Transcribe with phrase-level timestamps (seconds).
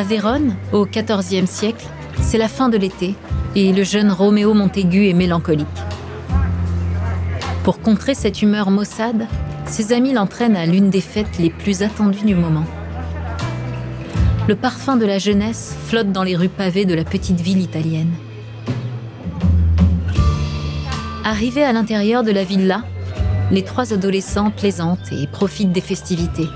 [0.00, 1.84] À Vérone, au XIVe siècle,
[2.22, 3.14] c'est la fin de l'été
[3.54, 5.66] et le jeune Roméo Montaigu est mélancolique.
[7.64, 9.26] Pour contrer cette humeur maussade,
[9.66, 12.64] ses amis l'entraînent à l'une des fêtes les plus attendues du moment.
[14.48, 18.14] Le parfum de la jeunesse flotte dans les rues pavées de la petite ville italienne.
[21.24, 22.84] Arrivés à l'intérieur de la villa,
[23.50, 26.48] les trois adolescents plaisantent et profitent des festivités.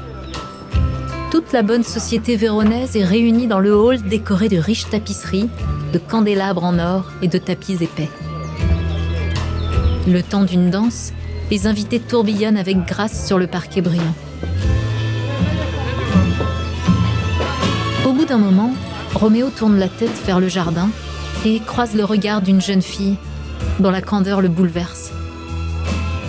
[1.34, 5.50] Toute la bonne société véronaise est réunie dans le hall décoré de riches tapisseries,
[5.92, 8.08] de candélabres en or et de tapis épais.
[10.06, 11.12] Le temps d'une danse,
[11.50, 14.14] les invités tourbillonnent avec grâce sur le parquet brillant.
[18.06, 18.72] Au bout d'un moment,
[19.16, 20.88] Roméo tourne la tête vers le jardin
[21.44, 23.16] et croise le regard d'une jeune fille
[23.80, 25.10] dont la candeur le bouleverse.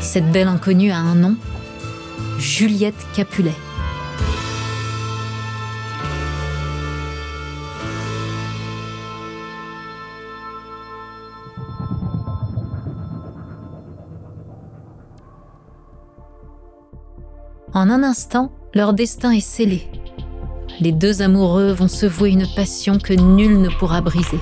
[0.01, 1.35] Cette belle inconnue a un nom,
[2.39, 3.53] Juliette Capulet.
[17.77, 19.89] En un instant, leur destin est scellé.
[20.79, 24.39] Les deux amoureux vont se vouer une passion que nul ne pourra briser.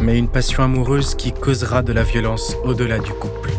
[0.00, 3.50] Mais une passion amoureuse qui causera de la violence au-delà du couple.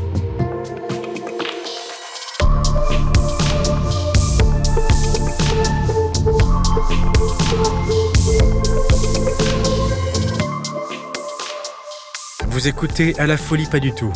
[12.48, 14.12] Vous écoutez À la folie pas du tout.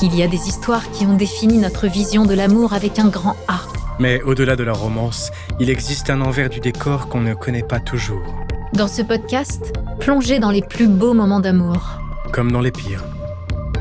[0.00, 3.36] Il y a des histoires qui ont défini notre vision de l'amour avec un grand
[3.46, 3.71] A.
[3.98, 5.30] Mais au-delà de la romance,
[5.60, 8.24] il existe un envers du décor qu'on ne connaît pas toujours.
[8.72, 12.00] Dans ce podcast, plongez dans les plus beaux moments d'amour.
[12.32, 13.04] Comme dans les pires.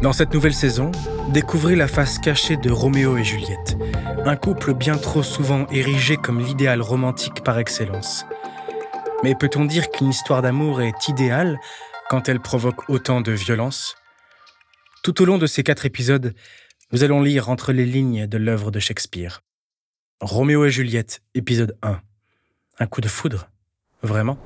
[0.01, 0.91] Dans cette nouvelle saison,
[1.29, 3.77] découvrez la face cachée de Roméo et Juliette,
[4.25, 8.25] un couple bien trop souvent érigé comme l'idéal romantique par excellence.
[9.23, 11.59] Mais peut-on dire qu'une histoire d'amour est idéale
[12.09, 13.95] quand elle provoque autant de violence?
[15.03, 16.33] Tout au long de ces quatre épisodes,
[16.91, 19.41] nous allons lire entre les lignes de l'œuvre de Shakespeare.
[20.21, 21.99] Roméo et Juliette, épisode 1.
[22.77, 23.49] Un coup de foudre
[24.03, 24.37] Vraiment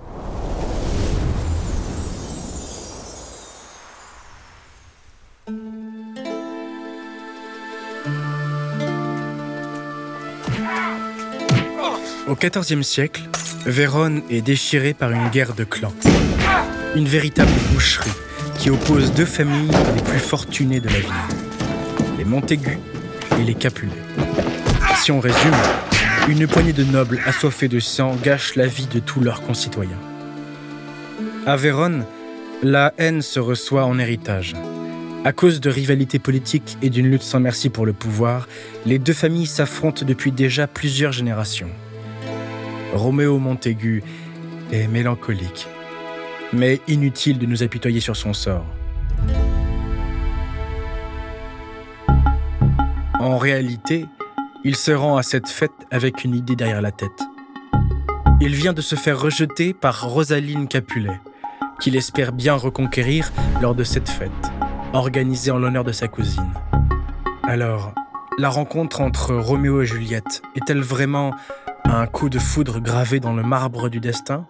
[12.28, 13.24] Au XIVe siècle,
[13.66, 15.94] Vérone est déchirée par une guerre de clans.
[16.96, 18.10] Une véritable boucherie
[18.58, 21.12] qui oppose deux familles les plus fortunées de la ville.
[22.18, 22.80] Les Montaigu
[23.38, 23.92] et les Capulet.
[25.08, 25.54] Résume,
[26.28, 30.00] une poignée de nobles assoiffés de sang gâche la vie de tous leurs concitoyens.
[31.46, 32.06] À Vérone,
[32.64, 34.56] la haine se reçoit en héritage.
[35.24, 38.48] À cause de rivalités politiques et d'une lutte sans merci pour le pouvoir,
[38.88, 41.70] les deux familles s'affrontent depuis déjà plusieurs générations.
[42.92, 44.02] Roméo Montaigu
[44.72, 45.68] est mélancolique,
[46.52, 48.66] mais inutile de nous apitoyer sur son sort.
[53.20, 54.08] En réalité,
[54.66, 57.22] il se rend à cette fête avec une idée derrière la tête.
[58.42, 61.22] Il vient de se faire rejeter par Rosaline Capulet,
[61.80, 63.32] qu'il espère bien reconquérir
[63.62, 64.32] lors de cette fête,
[64.92, 66.52] organisée en l'honneur de sa cousine.
[67.44, 67.94] Alors,
[68.40, 71.32] la rencontre entre Roméo et Juliette est-elle vraiment
[71.84, 74.48] un coup de foudre gravé dans le marbre du destin?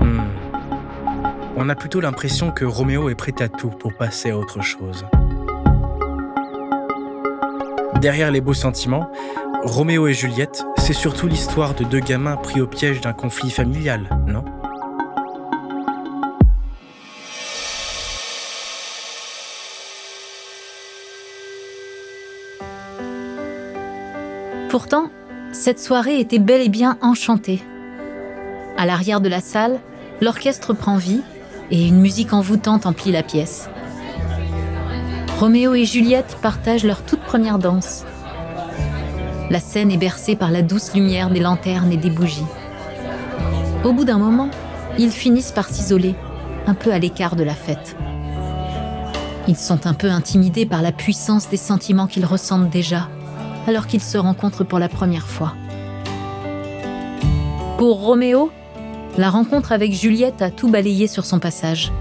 [0.00, 0.22] Hmm.
[1.56, 5.06] On a plutôt l'impression que Roméo est prêt à tout pour passer à autre chose.
[8.06, 9.10] Derrière les beaux sentiments,
[9.64, 14.08] Roméo et Juliette, c'est surtout l'histoire de deux gamins pris au piège d'un conflit familial,
[14.28, 14.44] non?
[24.70, 25.10] Pourtant,
[25.50, 27.60] cette soirée était bel et bien enchantée.
[28.78, 29.80] À l'arrière de la salle,
[30.20, 31.22] l'orchestre prend vie
[31.72, 33.68] et une musique envoûtante emplit la pièce.
[35.40, 38.04] Roméo et Juliette partagent leur toute première danse.
[39.50, 42.46] La scène est bercée par la douce lumière des lanternes et des bougies.
[43.84, 44.50] Au bout d'un moment,
[44.98, 46.14] ils finissent par s'isoler,
[46.66, 47.96] un peu à l'écart de la fête.
[49.48, 53.08] Ils sont un peu intimidés par la puissance des sentiments qu'ils ressentent déjà
[53.66, 55.54] alors qu'ils se rencontrent pour la première fois.
[57.78, 58.50] Pour Roméo,
[59.18, 61.92] la rencontre avec Juliette a tout balayé sur son passage.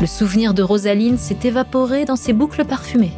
[0.00, 3.12] Le souvenir de Rosaline s'est évaporé dans ses boucles parfumées.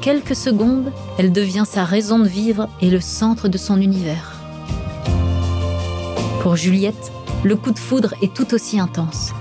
[0.00, 4.36] Quelques secondes, elle devient sa raison de vivre et le centre de son univers.
[6.40, 7.12] Pour Juliette,
[7.44, 9.32] le coup de foudre est tout aussi intense.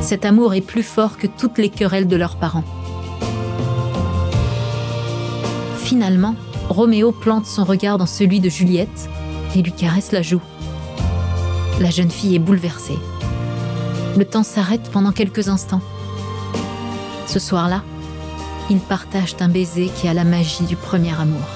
[0.00, 2.64] Cet amour est plus fort que toutes les querelles de leurs parents.
[5.78, 6.34] Finalement,
[6.68, 9.08] Roméo plante son regard dans celui de Juliette
[9.54, 10.42] et lui caresse la joue.
[11.80, 12.98] La jeune fille est bouleversée.
[14.16, 15.82] Le temps s'arrête pendant quelques instants.
[17.26, 17.82] Ce soir-là,
[18.68, 21.46] ils partagent un baiser qui a la magie du premier amour.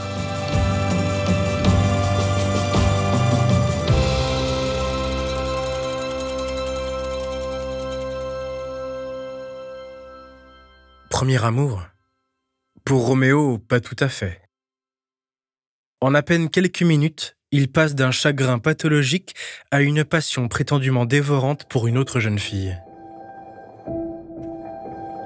[11.09, 11.83] Premier amour?
[12.85, 14.41] Pour Roméo, pas tout à fait.
[16.01, 19.35] En à peine quelques minutes, il passe d'un chagrin pathologique
[19.71, 22.79] à une passion prétendument dévorante pour une autre jeune fille.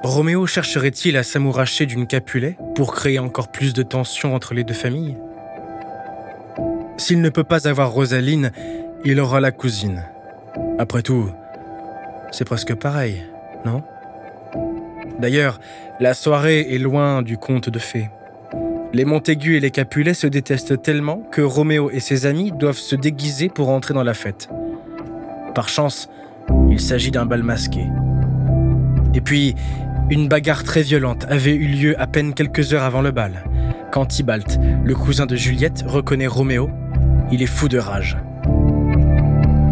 [0.04, 4.74] Roméo chercherait-il à s'amouracher d'une Capulet pour créer encore plus de tension entre les deux
[4.74, 5.16] familles?
[6.98, 8.52] S'il ne peut pas avoir Rosaline,
[9.06, 10.02] il aura la cousine.
[10.78, 11.30] Après tout,
[12.32, 13.24] c'est presque pareil,
[13.64, 13.82] non?
[15.20, 15.58] D'ailleurs,
[16.00, 18.10] la soirée est loin du conte de fées.
[18.92, 22.94] Les Montaigu et les Capulet se détestent tellement que Roméo et ses amis doivent se
[22.94, 24.50] déguiser pour entrer dans la fête.
[25.54, 26.10] Par chance,
[26.70, 27.86] il s'agit d'un bal masqué.
[29.14, 29.54] Et puis,
[30.10, 33.44] une bagarre très violente avait eu lieu à peine quelques heures avant le bal.
[33.90, 36.70] Quand Tybalt, le cousin de Juliette, reconnaît Roméo,
[37.32, 38.18] il est fou de rage.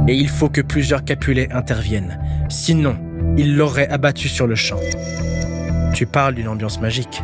[0.09, 2.19] Et il faut que plusieurs Capulet interviennent.
[2.49, 2.97] Sinon,
[3.37, 4.81] il l'aurait abattu sur le champ.
[5.95, 7.23] Tu parles d'une ambiance magique.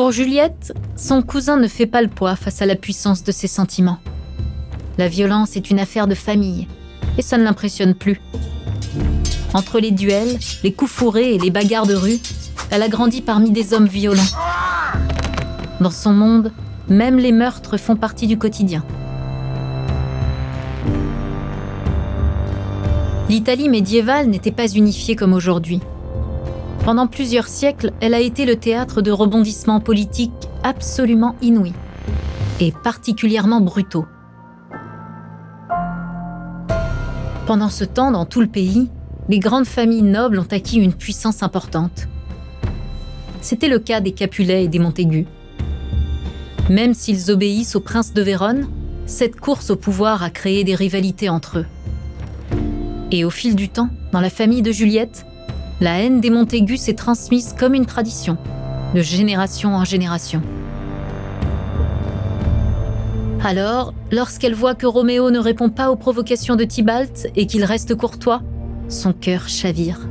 [0.00, 3.48] Pour Juliette, son cousin ne fait pas le poids face à la puissance de ses
[3.48, 3.98] sentiments.
[4.96, 6.66] La violence est une affaire de famille,
[7.18, 8.18] et ça ne l'impressionne plus.
[9.52, 12.16] Entre les duels, les coups fourrés et les bagarres de rue,
[12.70, 14.22] elle a grandi parmi des hommes violents.
[15.82, 16.50] Dans son monde,
[16.88, 18.82] même les meurtres font partie du quotidien.
[23.28, 25.80] L'Italie médiévale n'était pas unifiée comme aujourd'hui.
[26.90, 30.32] Pendant plusieurs siècles, elle a été le théâtre de rebondissements politiques
[30.64, 31.72] absolument inouïs
[32.58, 34.06] et particulièrement brutaux.
[37.46, 38.88] Pendant ce temps, dans tout le pays,
[39.28, 42.08] les grandes familles nobles ont acquis une puissance importante.
[43.40, 45.26] C'était le cas des Capulets et des Montaigu.
[46.70, 48.68] Même s'ils obéissent au prince de Vérone,
[49.06, 51.66] cette course au pouvoir a créé des rivalités entre eux.
[53.12, 55.24] Et au fil du temps, dans la famille de Juliette,
[55.80, 58.36] la haine des Montaigu s'est transmise comme une tradition,
[58.94, 60.42] de génération en génération.
[63.42, 67.94] Alors, lorsqu'elle voit que Roméo ne répond pas aux provocations de Tybalt et qu'il reste
[67.94, 68.42] courtois,
[68.88, 70.06] son cœur chavire.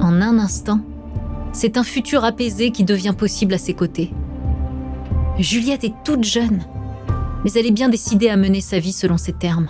[0.00, 0.80] En un instant,
[1.52, 4.12] c'est un futur apaisé qui devient possible à ses côtés.
[5.38, 6.62] Juliette est toute jeune,
[7.44, 9.68] mais elle est bien décidée à mener sa vie selon ses termes.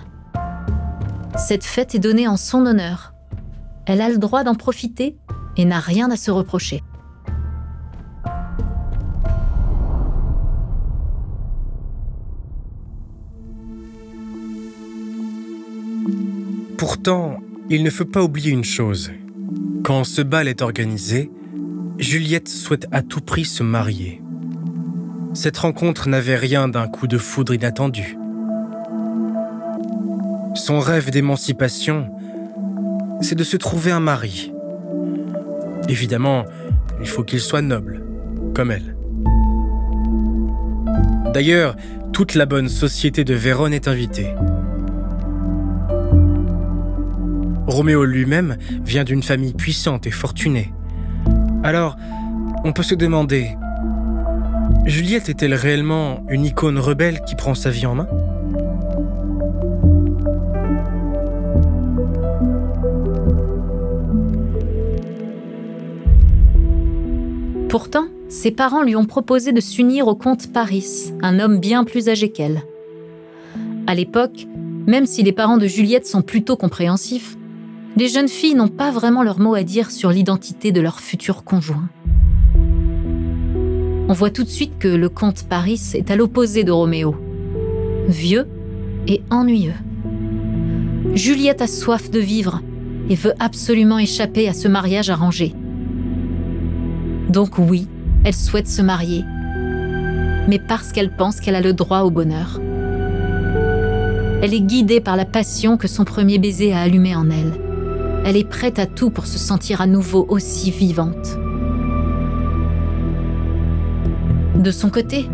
[1.37, 3.14] Cette fête est donnée en son honneur.
[3.87, 5.17] Elle a le droit d'en profiter
[5.57, 6.83] et n'a rien à se reprocher.
[16.77, 19.11] Pourtant, il ne faut pas oublier une chose.
[19.85, 21.31] Quand ce bal est organisé,
[21.99, 24.23] Juliette souhaite à tout prix se marier.
[25.35, 28.17] Cette rencontre n'avait rien d'un coup de foudre inattendu.
[30.55, 32.11] Son rêve d'émancipation,
[33.21, 34.53] c'est de se trouver un mari.
[35.89, 36.45] Évidemment,
[37.00, 38.03] il faut qu'il soit noble,
[38.55, 38.97] comme elle.
[41.33, 41.77] D'ailleurs,
[42.12, 44.35] toute la bonne société de Vérone est invitée.
[47.67, 50.73] Roméo lui-même vient d'une famille puissante et fortunée.
[51.62, 51.97] Alors,
[52.65, 53.57] on peut se demander,
[54.87, 58.09] Juliette est-elle réellement une icône rebelle qui prend sa vie en main?
[67.71, 72.09] Pourtant, ses parents lui ont proposé de s'unir au comte Paris, un homme bien plus
[72.09, 72.65] âgé qu'elle.
[73.87, 74.49] À l'époque,
[74.89, 77.37] même si les parents de Juliette sont plutôt compréhensifs,
[77.97, 81.45] les jeunes filles n'ont pas vraiment leur mot à dire sur l'identité de leur futur
[81.45, 81.89] conjoint.
[84.09, 87.15] On voit tout de suite que le comte Paris est à l'opposé de Roméo.
[88.09, 88.49] Vieux
[89.07, 89.75] et ennuyeux.
[91.15, 92.62] Juliette a soif de vivre
[93.09, 95.55] et veut absolument échapper à ce mariage arrangé.
[97.31, 97.87] Donc oui,
[98.25, 99.25] elle souhaite se marier,
[100.49, 102.61] mais parce qu'elle pense qu'elle a le droit au bonheur.
[104.43, 107.53] Elle est guidée par la passion que son premier baiser a allumée en elle.
[108.25, 111.39] Elle est prête à tout pour se sentir à nouveau aussi vivante.
[114.57, 115.29] De son côté,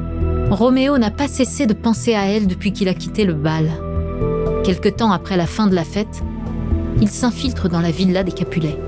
[0.51, 3.71] Roméo n'a pas cessé de penser à elle depuis qu'il a quitté le bal.
[4.65, 6.23] Quelque temps après la fin de la fête,
[7.01, 8.79] il s'infiltre dans la villa des Capulets.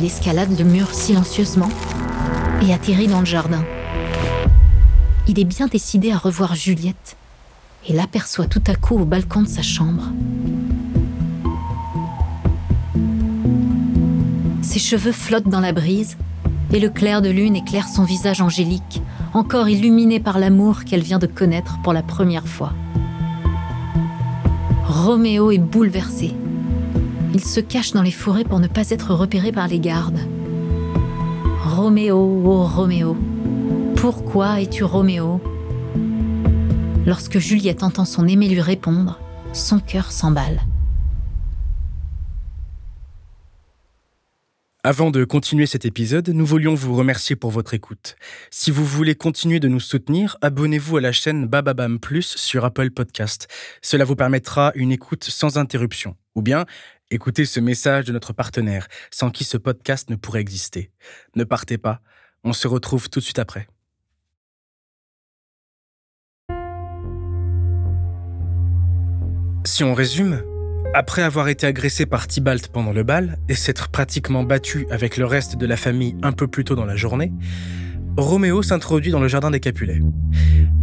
[0.00, 1.68] Il escalade le mur silencieusement
[2.62, 3.62] et atterrit dans le jardin.
[5.28, 7.18] Il est bien décidé à revoir Juliette
[7.86, 10.04] et l'aperçoit tout à coup au balcon de sa chambre.
[14.62, 16.16] Ses cheveux flottent dans la brise
[16.72, 19.02] et le clair de lune éclaire son visage angélique,
[19.34, 22.72] encore illuminé par l'amour qu'elle vient de connaître pour la première fois.
[24.86, 26.34] Roméo est bouleversé.
[27.32, 30.18] Il se cache dans les forêts pour ne pas être repéré par les gardes.
[31.62, 33.16] Roméo, oh Roméo,
[33.96, 35.40] pourquoi es-tu Roméo?
[37.06, 39.20] Lorsque Juliette entend son aimé lui répondre,
[39.52, 40.60] son cœur s'emballe.
[44.82, 48.16] Avant de continuer cet épisode, nous voulions vous remercier pour votre écoute.
[48.50, 52.90] Si vous voulez continuer de nous soutenir, abonnez-vous à la chaîne Bababam Plus sur Apple
[52.90, 53.46] Podcast.
[53.82, 56.16] Cela vous permettra une écoute sans interruption.
[56.34, 56.64] Ou bien,
[57.10, 60.90] écoutez ce message de notre partenaire, sans qui ce podcast ne pourrait exister.
[61.34, 62.00] Ne partez pas,
[62.44, 63.66] on se retrouve tout de suite après.
[69.66, 70.42] Si on résume,
[70.94, 75.26] après avoir été agressé par Tybalt pendant le bal et s'être pratiquement battu avec le
[75.26, 77.32] reste de la famille un peu plus tôt dans la journée,
[78.16, 80.00] Roméo s'introduit dans le jardin des Capulets.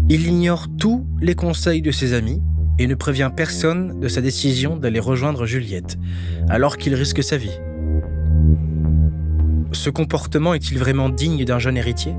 [0.10, 2.42] Il ignore tous les conseils de ses amis
[2.80, 5.98] et ne prévient personne de sa décision d'aller rejoindre Juliette,
[6.50, 7.60] alors qu'il risque sa vie.
[9.72, 12.14] Ce comportement est-il vraiment digne d'un jeune héritier?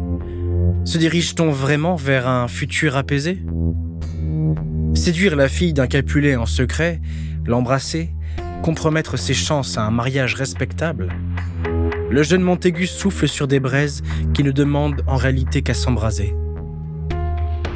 [0.85, 3.43] Se dirige-t-on vraiment vers un futur apaisé?
[4.95, 7.01] Séduire la fille d'un Capulet en secret
[7.47, 8.11] l'embrasser,
[8.63, 11.09] compromettre ses chances à un mariage respectable?
[12.11, 14.03] Le jeune Montaigu souffle sur des braises
[14.35, 16.35] qui ne demandent en réalité qu'à s'embraser.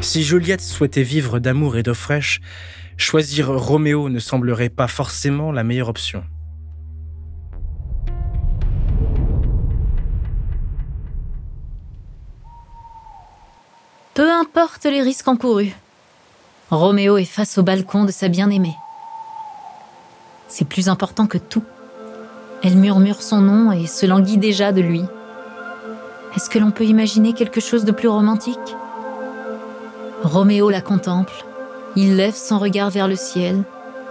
[0.03, 2.41] Si Juliette souhaitait vivre d'amour et d'eau fraîche,
[2.97, 6.25] choisir Roméo ne semblerait pas forcément la meilleure option.
[14.15, 15.73] Peu importe les risques encourus,
[16.71, 18.77] Roméo est face au balcon de sa bien-aimée.
[20.49, 21.65] C'est plus important que tout.
[22.65, 25.05] Elle murmure son nom et se languit déjà de lui.
[26.35, 28.59] Est-ce que l'on peut imaginer quelque chose de plus romantique?
[30.25, 31.45] Roméo la contemple.
[31.97, 33.65] Il lève son regard vers le ciel.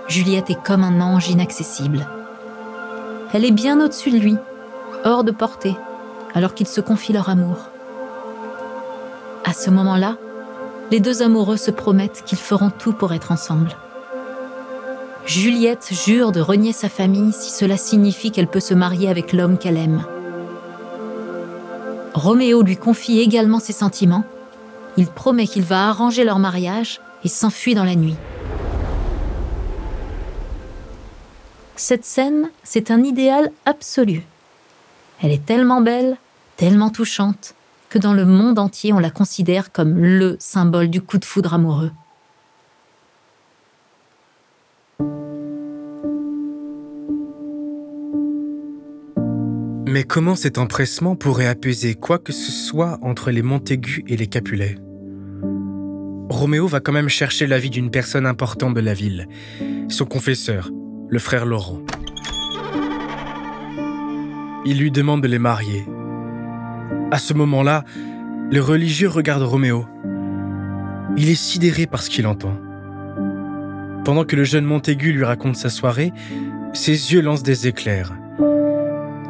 [0.10, 2.06] Juliette est comme un ange inaccessible.
[3.34, 4.36] Elle est bien au-dessus de lui,
[5.06, 5.77] hors de portée,
[6.34, 7.70] alors qu'ils se confient leur amour.
[9.46, 10.18] À ce moment-là,
[10.91, 13.72] les deux amoureux se promettent qu'ils feront tout pour être ensemble.
[15.25, 19.58] Juliette jure de renier sa famille si cela signifie qu'elle peut se marier avec l'homme
[19.58, 20.03] qu'elle aime.
[22.13, 24.25] Roméo lui confie également ses sentiments.
[25.01, 28.13] Il promet qu'il va arranger leur mariage et s'enfuit dans la nuit.
[31.75, 34.22] Cette scène, c'est un idéal absolu.
[35.24, 36.17] Elle est tellement belle,
[36.55, 37.55] tellement touchante,
[37.89, 41.55] que dans le monde entier on la considère comme le symbole du coup de foudre
[41.55, 41.91] amoureux.
[49.88, 54.27] Mais comment cet empressement pourrait apaiser quoi que ce soit entre les Montaigu et les
[54.27, 54.77] Capulets?
[56.41, 59.27] Roméo va quand même chercher l'avis d'une personne importante de la ville,
[59.89, 60.71] son confesseur,
[61.07, 61.77] le frère Laurent.
[64.65, 65.86] Il lui demande de les marier.
[67.12, 67.86] À ce moment-là,
[68.50, 69.86] le religieux regarde Roméo.
[71.15, 72.57] Il est sidéré par ce qu'il entend.
[74.03, 76.12] Pendant que le jeune Montaigu lui raconte sa soirée,
[76.74, 78.13] ses yeux lancent des éclairs.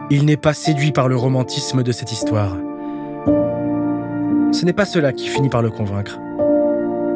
[0.09, 2.55] Il n'est pas séduit par le romantisme de cette histoire.
[4.53, 6.17] Ce n'est pas cela qui finit par le convaincre.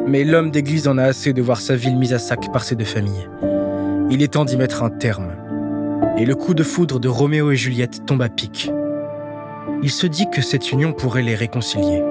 [0.08, 2.76] Mais l'homme d'église en a assez de voir sa ville mise à sac par ces
[2.76, 3.28] deux familles.
[4.08, 5.32] Il est temps d'y mettre un terme.
[6.16, 8.70] Et le coup de foudre de Roméo et Juliette tombe à pic.
[9.82, 12.04] Il se dit que cette union pourrait les réconcilier.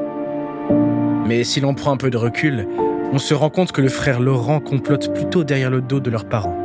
[1.25, 2.67] Mais si l'on prend un peu de recul,
[3.13, 6.25] on se rend compte que le frère Laurent complote plutôt derrière le dos de leurs
[6.25, 6.57] parents.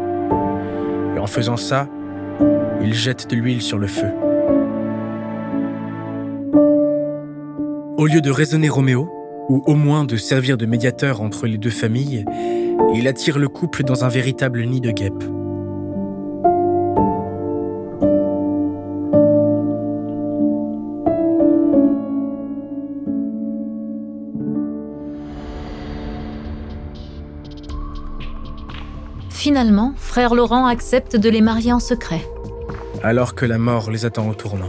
[1.15, 1.87] Et en faisant ça,
[2.83, 4.09] il jette de l'huile sur le feu.
[7.97, 9.20] Au lieu de raisonner Roméo,
[9.51, 12.25] ou au moins de servir de médiateur entre les deux familles,
[12.95, 15.25] il attire le couple dans un véritable nid de guêpes.
[29.31, 32.21] Finalement, frère Laurent accepte de les marier en secret.
[33.03, 34.69] Alors que la mort les attend au tournant.